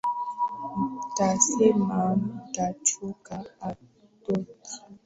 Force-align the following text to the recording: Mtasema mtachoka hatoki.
Mtasema 1.05 2.15
mtachoka 2.15 3.45
hatoki. 3.59 4.53